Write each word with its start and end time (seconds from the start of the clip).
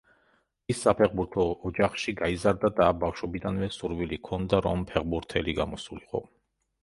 ის 0.73 0.79
საფეხბურთო 0.85 1.43
ოჯახში 1.69 2.13
გაიზარდა 2.21 2.71
და 2.79 2.87
ბავშვობიდანვე 3.03 3.69
სურვილი 3.75 4.19
ჰქონდა, 4.21 4.63
რომ 4.69 4.87
ფეხბურთელი 4.93 5.55
გამოსულიყო. 5.63 6.23